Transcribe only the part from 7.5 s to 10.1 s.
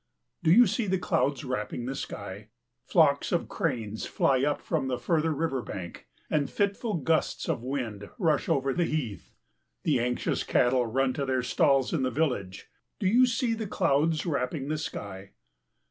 wind rush over the heath. The